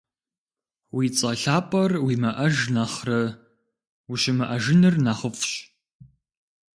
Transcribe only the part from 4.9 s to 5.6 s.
нэхъыфIщ.